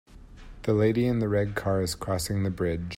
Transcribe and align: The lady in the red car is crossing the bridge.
The 0.63 0.73
lady 0.73 1.05
in 1.05 1.19
the 1.19 1.29
red 1.29 1.53
car 1.53 1.83
is 1.83 1.93
crossing 1.93 2.41
the 2.41 2.49
bridge. 2.49 2.81